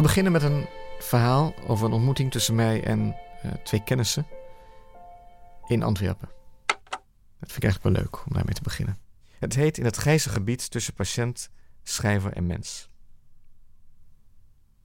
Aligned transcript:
We 0.00 0.06
beginnen 0.06 0.32
met 0.32 0.42
een 0.42 0.66
verhaal 0.98 1.54
over 1.66 1.86
een 1.86 1.92
ontmoeting 1.92 2.30
tussen 2.30 2.54
mij 2.54 2.84
en 2.84 3.16
uh, 3.44 3.52
twee 3.52 3.84
kennissen 3.84 4.26
in 5.66 5.82
Antwerpen. 5.82 6.28
Dat 6.66 7.50
vind 7.52 7.56
ik 7.56 7.62
eigenlijk 7.62 7.82
wel 7.82 7.92
leuk 7.92 8.26
om 8.26 8.32
daarmee 8.32 8.54
te 8.54 8.62
beginnen. 8.62 8.98
Het 9.38 9.54
heet 9.54 9.78
In 9.78 9.84
het 9.84 9.96
grijze 9.96 10.28
gebied 10.28 10.70
tussen 10.70 10.94
patiënt, 10.94 11.50
schrijver 11.82 12.32
en 12.32 12.46
mens. 12.46 12.90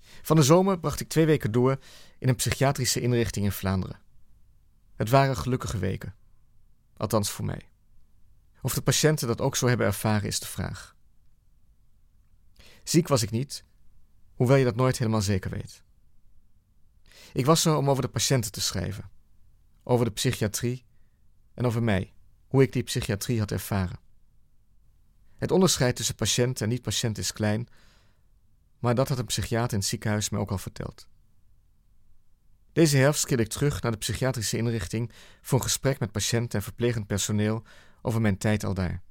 Van 0.00 0.36
de 0.36 0.42
zomer 0.42 0.78
bracht 0.78 1.00
ik 1.00 1.08
twee 1.08 1.26
weken 1.26 1.52
door 1.52 1.78
in 2.18 2.28
een 2.28 2.36
psychiatrische 2.36 3.00
inrichting 3.00 3.44
in 3.44 3.52
Vlaanderen. 3.52 4.00
Het 4.96 5.10
waren 5.10 5.36
gelukkige 5.36 5.78
weken. 5.78 6.14
Althans 6.96 7.30
voor 7.30 7.44
mij. 7.44 7.68
Of 8.62 8.74
de 8.74 8.82
patiënten 8.82 9.28
dat 9.28 9.40
ook 9.40 9.56
zo 9.56 9.66
hebben 9.66 9.86
ervaren 9.86 10.28
is 10.28 10.40
de 10.40 10.46
vraag. 10.46 10.96
Ziek 12.82 13.08
was 13.08 13.22
ik 13.22 13.30
niet, 13.30 13.64
hoewel 14.42 14.60
je 14.60 14.64
dat 14.64 14.76
nooit 14.76 14.98
helemaal 14.98 15.22
zeker 15.22 15.50
weet. 15.50 15.82
Ik 17.32 17.46
was 17.46 17.64
er 17.64 17.76
om 17.76 17.90
over 17.90 18.02
de 18.02 18.08
patiënten 18.08 18.52
te 18.52 18.60
schrijven, 18.60 19.10
over 19.82 20.04
de 20.04 20.10
psychiatrie 20.10 20.84
en 21.54 21.66
over 21.66 21.82
mij, 21.82 22.12
hoe 22.46 22.62
ik 22.62 22.72
die 22.72 22.82
psychiatrie 22.82 23.38
had 23.38 23.50
ervaren. 23.50 23.98
Het 25.36 25.50
onderscheid 25.50 25.96
tussen 25.96 26.14
patiënt 26.14 26.60
en 26.60 26.68
niet-patiënt 26.68 27.18
is 27.18 27.32
klein, 27.32 27.68
maar 28.78 28.94
dat 28.94 29.08
had 29.08 29.18
een 29.18 29.24
psychiater 29.24 29.72
in 29.72 29.78
het 29.78 29.88
ziekenhuis 29.88 30.28
mij 30.28 30.40
ook 30.40 30.50
al 30.50 30.58
verteld. 30.58 31.08
Deze 32.72 32.96
herfst 32.96 33.26
keerde 33.26 33.42
ik 33.42 33.48
terug 33.48 33.82
naar 33.82 33.92
de 33.92 33.98
psychiatrische 33.98 34.56
inrichting 34.56 35.12
voor 35.40 35.58
een 35.58 35.64
gesprek 35.64 35.98
met 35.98 36.12
patiënten 36.12 36.58
en 36.58 36.64
verplegend 36.64 37.06
personeel 37.06 37.62
over 38.02 38.20
mijn 38.20 38.38
tijd 38.38 38.64
al 38.64 38.74
daar. 38.74 39.02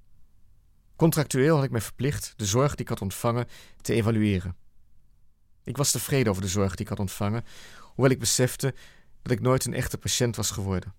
Contractueel 0.95 1.55
had 1.55 1.63
ik 1.63 1.71
mij 1.71 1.81
verplicht 1.81 2.33
de 2.35 2.45
zorg 2.45 2.71
die 2.71 2.81
ik 2.81 2.89
had 2.89 3.01
ontvangen 3.01 3.47
te 3.81 3.93
evalueren. 3.93 4.60
Ik 5.71 5.77
was 5.77 5.91
tevreden 5.91 6.31
over 6.31 6.41
de 6.41 6.47
zorg 6.47 6.71
die 6.75 6.81
ik 6.81 6.87
had 6.87 6.99
ontvangen, 6.99 7.43
hoewel 7.83 8.11
ik 8.11 8.19
besefte 8.19 8.73
dat 9.21 9.31
ik 9.31 9.41
nooit 9.41 9.65
een 9.65 9.73
echte 9.73 9.97
patiënt 9.97 10.35
was 10.35 10.51
geworden. 10.51 10.93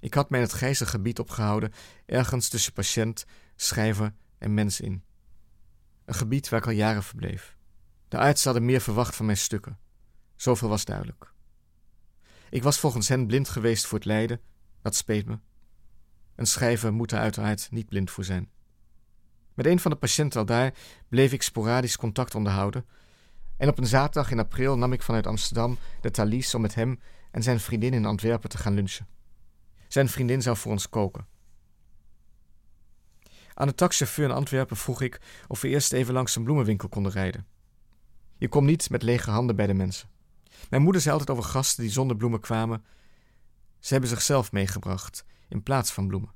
Ik 0.00 0.14
had 0.14 0.30
mij 0.30 0.40
in 0.40 0.46
het 0.46 0.54
grijze 0.54 0.86
gebied 0.86 1.18
opgehouden, 1.18 1.72
ergens 2.06 2.48
tussen 2.48 2.72
patiënt, 2.72 3.24
schrijver 3.56 4.14
en 4.38 4.54
mens 4.54 4.80
in. 4.80 5.04
Een 6.04 6.14
gebied 6.14 6.48
waar 6.48 6.60
ik 6.60 6.66
al 6.66 6.72
jaren 6.72 7.02
verbleef. 7.02 7.56
De 8.08 8.18
artsen 8.18 8.50
hadden 8.50 8.68
meer 8.68 8.80
verwacht 8.80 9.16
van 9.16 9.26
mijn 9.26 9.38
stukken. 9.38 9.78
Zoveel 10.36 10.68
was 10.68 10.84
duidelijk. 10.84 11.32
Ik 12.50 12.62
was 12.62 12.78
volgens 12.78 13.08
hen 13.08 13.26
blind 13.26 13.48
geweest 13.48 13.86
voor 13.86 13.98
het 13.98 14.06
lijden, 14.06 14.40
dat 14.82 14.94
speet 14.94 15.26
me. 15.26 15.38
Een 16.34 16.46
schrijver 16.46 16.92
moet 16.92 17.12
er 17.12 17.18
uiteraard 17.18 17.68
niet 17.70 17.88
blind 17.88 18.10
voor 18.10 18.24
zijn. 18.24 18.50
Met 19.54 19.66
een 19.66 19.80
van 19.80 19.90
de 19.90 19.96
patiënten 19.96 20.40
al 20.40 20.46
daar 20.46 20.74
bleef 21.08 21.32
ik 21.32 21.42
sporadisch 21.42 21.96
contact 21.96 22.34
onderhouden. 22.34 22.86
En 23.56 23.68
op 23.68 23.78
een 23.78 23.86
zaterdag 23.86 24.30
in 24.30 24.38
april 24.38 24.78
nam 24.78 24.92
ik 24.92 25.02
vanuit 25.02 25.26
Amsterdam 25.26 25.78
de 26.00 26.10
Thalys 26.10 26.54
om 26.54 26.60
met 26.60 26.74
hem 26.74 27.00
en 27.30 27.42
zijn 27.42 27.60
vriendin 27.60 27.92
in 27.92 28.04
Antwerpen 28.04 28.48
te 28.50 28.58
gaan 28.58 28.74
lunchen. 28.74 29.06
Zijn 29.88 30.08
vriendin 30.08 30.42
zou 30.42 30.56
voor 30.56 30.72
ons 30.72 30.88
koken. 30.88 31.26
Aan 33.54 33.66
de 33.66 33.74
taxichauffeur 33.74 34.24
in 34.24 34.34
Antwerpen 34.34 34.76
vroeg 34.76 35.00
ik 35.00 35.20
of 35.48 35.60
we 35.60 35.68
eerst 35.68 35.92
even 35.92 36.14
langs 36.14 36.36
een 36.36 36.44
bloemenwinkel 36.44 36.88
konden 36.88 37.12
rijden. 37.12 37.46
Je 38.36 38.48
komt 38.48 38.66
niet 38.66 38.90
met 38.90 39.02
lege 39.02 39.30
handen 39.30 39.56
bij 39.56 39.66
de 39.66 39.74
mensen. 39.74 40.08
Mijn 40.70 40.82
moeder 40.82 41.00
zei 41.00 41.12
altijd 41.12 41.38
over 41.38 41.50
gasten 41.50 41.82
die 41.82 41.92
zonder 41.92 42.16
bloemen 42.16 42.40
kwamen. 42.40 42.84
Ze 43.78 43.92
hebben 43.92 44.10
zichzelf 44.10 44.52
meegebracht 44.52 45.24
in 45.48 45.62
plaats 45.62 45.92
van 45.92 46.06
bloemen. 46.06 46.32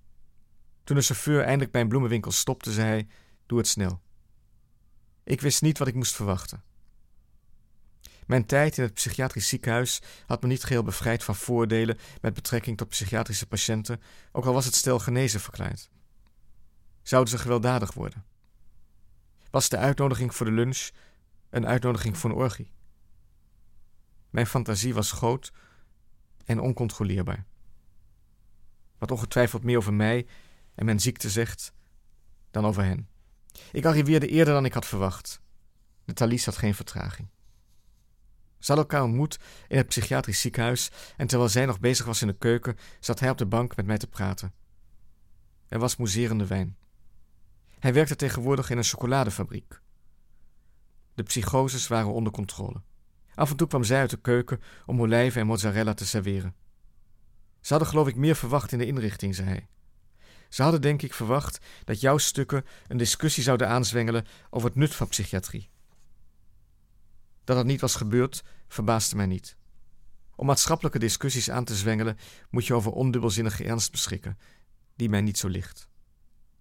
Toen 0.85 0.97
de 0.97 1.03
chauffeur 1.03 1.43
eindelijk 1.43 1.73
bij 1.73 1.81
een 1.81 1.89
bloemenwinkel 1.89 2.31
stopte, 2.31 2.73
zei 2.73 2.89
hij: 2.89 3.07
Doe 3.47 3.59
het 3.59 3.67
snel. 3.67 4.01
Ik 5.25 5.41
wist 5.41 5.63
niet 5.63 5.79
wat 5.79 5.89
ik 5.89 5.95
moest 5.95 6.15
verwachten. 6.15 6.63
Mijn 8.29 8.47
tijd 8.47 8.77
in 8.79 8.83
het 8.83 8.95
psychiatrisch 8.95 9.49
ziekenhuis 9.49 10.03
had 10.27 10.43
me 10.43 10.49
niet 10.49 10.65
geheel 10.65 10.83
bevrijd 10.83 11.25
van 11.25 11.37
voordelen 11.37 11.99
met 12.21 12.35
betrekking 12.35 12.77
tot 12.77 12.89
psychiatrische 12.89 13.47
patiënten, 13.47 14.01
ook 14.33 14.45
al 14.45 14.53
was 14.53 14.65
het 14.65 14.75
stel 14.75 14.99
genezen 14.99 15.41
verklaard. 15.41 15.91
Zouden 17.03 17.31
ze 17.31 17.39
gewelddadig 17.39 17.93
worden? 17.93 18.25
Was 19.51 19.69
de 19.69 19.77
uitnodiging 19.77 20.35
voor 20.35 20.47
de 20.47 20.53
lunch 20.53 20.89
een 21.51 21.67
uitnodiging 21.67 22.19
voor 22.19 22.31
een 22.31 22.37
orgie? 22.37 22.73
Mijn 24.31 24.47
fantasie 24.47 24.95
was 24.95 25.13
groot 25.13 25.53
en 26.45 26.61
oncontroleerbaar. 26.61 27.45
Wat 28.99 29.11
ongetwijfeld 29.11 29.65
meer 29.65 29.77
over 29.77 29.95
mij 29.95 30.27
en 30.75 30.85
mijn 30.85 31.01
ziekte 31.01 31.31
zegt 31.31 31.73
dan 32.51 32.67
over 32.67 32.85
hen. 32.85 33.09
Ik 33.73 33.85
arriveerde 33.85 34.29
eerder 34.29 34.55
dan 34.55 34.65
ik 34.65 34.75
had 34.75 34.87
verwacht. 34.87 35.41
De 36.05 36.13
Thalys 36.13 36.45
had 36.45 36.57
geen 36.57 36.75
vertraging. 36.75 37.29
Ze 38.59 38.73
hadden 38.73 38.89
elkaar 38.89 39.03
ontmoet 39.03 39.39
in 39.69 39.77
het 39.77 39.87
psychiatrisch 39.87 40.41
ziekenhuis 40.41 40.91
en 41.17 41.27
terwijl 41.27 41.51
zij 41.51 41.67
nog 41.67 41.81
bezig 41.81 42.07
was 42.07 42.21
in 42.21 42.27
de 42.27 42.39
keuken, 42.39 42.77
zat 43.01 43.21
hij 43.21 43.31
op 43.31 43.39
de 43.39 43.47
bank 43.47 43.77
met 43.77 43.87
mij 43.87 43.99
te 43.99 44.07
praten. 44.07 44.53
Er 45.69 45.79
was 45.79 45.97
moezerende 45.97 46.47
wijn. 46.47 46.77
Hij 47.79 47.93
werkte 47.93 48.17
tegenwoordig 48.17 48.71
in 48.71 48.77
een 48.77 48.85
chocoladefabriek. 48.85 49.81
De 51.15 51.23
psychoses 51.23 51.89
waren 51.89 52.13
onder 52.13 52.33
controle. 52.33 52.83
Af 53.35 53.51
en 53.51 53.57
toe 53.57 53.67
kwam 53.67 53.85
zij 53.85 54.01
uit 54.01 54.11
de 54.11 54.21
keuken 54.21 54.61
om 54.87 55.01
olijven 55.01 55.41
en 55.41 55.47
mozzarella 55.47 55.95
te 55.95 56.07
serveren. 56.07 56.55
Ze 57.61 57.73
hadden 57.73 57.89
geloof 57.89 58.09
ik 58.09 58.17
meer 58.17 58.37
verwacht 58.37 58.73
in 58.73 58.79
de 58.79 58.87
inrichting, 58.87 59.35
zei 59.35 59.49
hij. 59.49 59.69
Ze 60.49 60.63
hadden 60.63 60.81
denk 60.81 61.03
ik 61.03 61.15
verwacht 61.15 61.59
dat 61.85 62.01
jouw 62.01 62.19
stukken 62.19 62.65
een 62.87 62.97
discussie 62.97 63.43
zouden 63.43 63.69
aanzwengelen 63.69 64.27
over 64.51 64.69
het 64.69 64.79
nut 64.79 64.95
van 64.95 65.09
psychiatrie. 65.09 65.71
Dat 67.49 67.57
dat 67.57 67.67
niet 67.67 67.81
was 67.81 67.95
gebeurd, 67.95 68.45
verbaasde 68.67 69.17
mij 69.17 69.27
niet. 69.27 69.57
Om 70.37 70.47
maatschappelijke 70.47 70.99
discussies 70.99 71.51
aan 71.51 71.65
te 71.65 71.75
zwengelen, 71.75 72.19
moet 72.51 72.67
je 72.67 72.75
over 72.75 72.93
ondubbelzinnige 72.93 73.65
ernst 73.65 73.91
beschikken, 73.91 74.39
die 74.97 75.09
mij 75.09 75.21
niet 75.21 75.39
zo 75.39 75.49
ligt. 75.49 75.89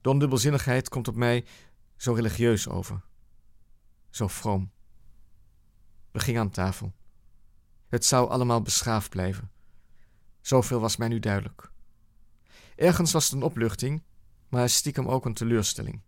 De 0.02 0.10
ondubbelzinnigheid 0.10 0.90
komt 0.90 1.08
op 1.08 1.16
mij 1.16 1.46
zo 1.96 2.14
religieus 2.14 2.68
over, 2.68 3.02
zo 4.10 4.28
vroom. 4.28 4.72
We 6.12 6.20
gingen 6.20 6.42
aan 6.42 6.50
tafel. 6.50 6.94
Het 7.88 8.06
zou 8.06 8.30
allemaal 8.30 8.62
beschaafd 8.62 9.10
blijven. 9.10 9.52
Zoveel 10.42 10.80
was 10.80 10.98
mij 10.98 11.08
nu 11.08 11.20
duidelijk. 11.20 11.72
Ergens 12.76 13.12
was 13.12 13.24
het 13.26 13.34
een 13.34 13.44
opluchting, 13.44 14.04
maar 14.50 14.70
stiekem 14.70 15.08
ook 15.08 15.26
een 15.26 15.34
teleurstelling. 15.34 16.02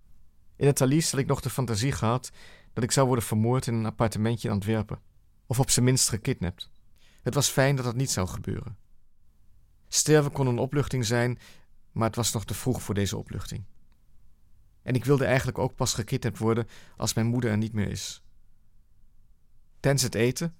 In 0.55 0.67
het 0.67 0.75
Thalys 0.75 1.11
had 1.11 1.19
ik 1.19 1.27
nog 1.27 1.41
de 1.41 1.49
fantasie 1.49 1.91
gehad 1.91 2.31
dat 2.79 2.89
ik 2.89 2.95
zou 2.95 3.07
worden 3.07 3.25
vermoord 3.25 3.67
in 3.67 3.73
een 3.73 3.85
appartementje 3.85 4.47
in 4.47 4.53
Antwerpen, 4.53 5.01
of 5.45 5.59
op 5.59 5.69
zijn 5.69 5.85
minst 5.85 6.09
gekidnapt. 6.09 6.69
Het 7.21 7.33
was 7.33 7.49
fijn 7.49 7.75
dat 7.75 7.85
dat 7.85 7.95
niet 7.95 8.11
zou 8.11 8.27
gebeuren. 8.27 8.77
Sterven 9.87 10.31
kon 10.31 10.47
een 10.47 10.57
opluchting 10.57 11.05
zijn, 11.05 11.39
maar 11.91 12.07
het 12.07 12.15
was 12.15 12.33
nog 12.33 12.45
te 12.45 12.53
vroeg 12.53 12.81
voor 12.81 12.95
deze 12.95 13.17
opluchting. 13.17 13.63
En 14.81 14.93
ik 14.93 15.05
wilde 15.05 15.25
eigenlijk 15.25 15.57
ook 15.57 15.75
pas 15.75 15.93
gekidnapt 15.93 16.37
worden 16.37 16.67
als 16.97 17.13
mijn 17.13 17.27
moeder 17.27 17.51
er 17.51 17.57
niet 17.57 17.73
meer 17.73 17.89
is. 17.89 18.23
Tijdens 19.79 20.03
het 20.03 20.15
eten, 20.15 20.55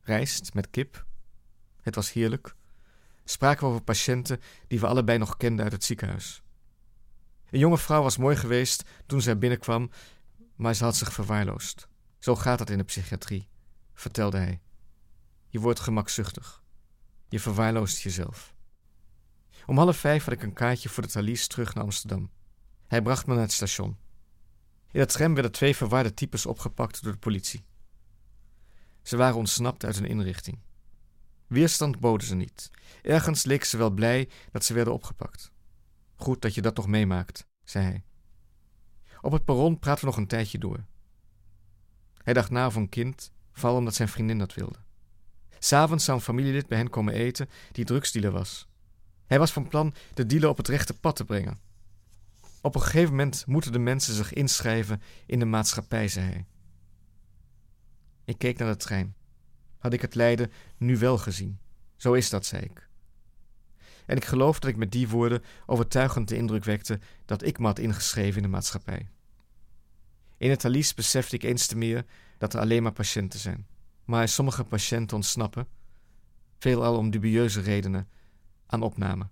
rijst 0.00 0.54
met 0.54 0.70
kip, 0.70 1.06
het 1.80 1.94
was 1.94 2.12
heerlijk, 2.12 2.54
spraken 3.24 3.60
we 3.60 3.68
over 3.68 3.82
patiënten 3.82 4.40
die 4.66 4.80
we 4.80 4.86
allebei 4.86 5.18
nog 5.18 5.36
kenden 5.36 5.64
uit 5.64 5.72
het 5.72 5.84
ziekenhuis. 5.84 6.42
Een 7.50 7.58
jonge 7.58 7.78
vrouw 7.78 8.02
was 8.02 8.16
mooi 8.16 8.36
geweest 8.36 8.84
toen 9.06 9.20
zij 9.20 9.38
binnenkwam, 9.38 9.90
maar 10.58 10.74
ze 10.74 10.84
had 10.84 10.96
zich 10.96 11.12
verwaarloosd. 11.12 11.88
Zo 12.18 12.36
gaat 12.36 12.58
het 12.58 12.70
in 12.70 12.78
de 12.78 12.84
psychiatrie, 12.84 13.48
vertelde 13.94 14.38
hij. 14.38 14.60
Je 15.48 15.60
wordt 15.60 15.80
gemakzuchtig. 15.80 16.62
Je 17.28 17.40
verwaarloost 17.40 17.98
jezelf. 18.00 18.54
Om 19.66 19.78
half 19.78 19.96
vijf 19.96 20.24
had 20.24 20.34
ik 20.34 20.42
een 20.42 20.52
kaartje 20.52 20.88
voor 20.88 21.02
de 21.02 21.08
Thalys 21.08 21.46
terug 21.46 21.74
naar 21.74 21.84
Amsterdam. 21.84 22.30
Hij 22.86 23.02
bracht 23.02 23.26
me 23.26 23.34
naar 23.34 23.42
het 23.42 23.52
station. 23.52 23.96
In 24.90 25.00
het 25.00 25.12
tram 25.12 25.34
werden 25.34 25.52
twee 25.52 25.76
verwarde 25.76 26.14
types 26.14 26.46
opgepakt 26.46 27.02
door 27.02 27.12
de 27.12 27.18
politie. 27.18 27.64
Ze 29.02 29.16
waren 29.16 29.36
ontsnapt 29.36 29.84
uit 29.84 29.96
een 29.96 30.06
inrichting. 30.06 30.58
Weerstand 31.46 32.00
boden 32.00 32.26
ze 32.26 32.34
niet. 32.34 32.70
Ergens 33.02 33.44
leek 33.44 33.64
ze 33.64 33.76
wel 33.76 33.90
blij 33.90 34.28
dat 34.52 34.64
ze 34.64 34.74
werden 34.74 34.92
opgepakt. 34.92 35.52
Goed 36.14 36.42
dat 36.42 36.54
je 36.54 36.62
dat 36.62 36.76
nog 36.76 36.86
meemaakt, 36.86 37.46
zei 37.64 37.84
hij. 37.84 38.04
Op 39.28 39.34
het 39.34 39.44
perron 39.44 39.78
praten 39.78 40.00
we 40.00 40.06
nog 40.06 40.16
een 40.16 40.26
tijdje 40.26 40.58
door. 40.58 40.84
Hij 42.22 42.32
dacht 42.32 42.50
na 42.50 42.70
een 42.74 42.88
kind, 42.88 43.32
vooral 43.52 43.78
omdat 43.78 43.94
zijn 43.94 44.08
vriendin 44.08 44.38
dat 44.38 44.54
wilde. 44.54 44.78
S'avonds 45.58 46.04
zou 46.04 46.16
een 46.16 46.24
familielid 46.24 46.66
bij 46.66 46.78
hen 46.78 46.90
komen 46.90 47.14
eten 47.14 47.48
die 47.72 47.84
drugsdealer 47.84 48.30
was. 48.30 48.68
Hij 49.26 49.38
was 49.38 49.52
van 49.52 49.68
plan 49.68 49.94
de 50.14 50.26
dealer 50.26 50.48
op 50.48 50.56
het 50.56 50.68
rechte 50.68 50.94
pad 50.94 51.16
te 51.16 51.24
brengen. 51.24 51.60
Op 52.60 52.74
een 52.74 52.80
gegeven 52.80 53.10
moment 53.10 53.46
moeten 53.46 53.72
de 53.72 53.78
mensen 53.78 54.14
zich 54.14 54.32
inschrijven 54.32 55.02
in 55.26 55.38
de 55.38 55.44
maatschappij, 55.44 56.08
zei 56.08 56.26
hij. 56.26 56.46
Ik 58.24 58.38
keek 58.38 58.58
naar 58.58 58.72
de 58.72 58.76
trein. 58.76 59.14
Had 59.78 59.92
ik 59.92 60.02
het 60.02 60.14
lijden 60.14 60.52
nu 60.76 60.98
wel 60.98 61.18
gezien? 61.18 61.58
Zo 61.96 62.12
is 62.12 62.30
dat, 62.30 62.46
zei 62.46 62.62
ik. 62.62 62.88
En 64.06 64.16
ik 64.16 64.24
geloof 64.24 64.58
dat 64.58 64.70
ik 64.70 64.76
met 64.76 64.92
die 64.92 65.08
woorden 65.08 65.42
overtuigend 65.66 66.28
de 66.28 66.36
indruk 66.36 66.64
wekte 66.64 67.00
dat 67.24 67.42
ik 67.42 67.58
me 67.58 67.66
had 67.66 67.78
ingeschreven 67.78 68.36
in 68.36 68.42
de 68.42 68.48
maatschappij. 68.48 69.08
In 70.38 70.50
het 70.50 70.60
Thalys 70.60 70.94
besefte 70.94 71.34
ik 71.34 71.42
eens 71.42 71.66
te 71.66 71.76
meer 71.76 72.04
dat 72.38 72.54
er 72.54 72.60
alleen 72.60 72.82
maar 72.82 72.92
patiënten 72.92 73.38
zijn. 73.38 73.66
Maar 74.04 74.28
sommige 74.28 74.64
patiënten 74.64 75.16
ontsnappen, 75.16 75.66
veelal 76.58 76.96
om 76.96 77.10
dubieuze 77.10 77.60
redenen, 77.60 78.08
aan 78.66 78.82
opname. 78.82 79.28